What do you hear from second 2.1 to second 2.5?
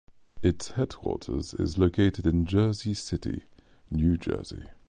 in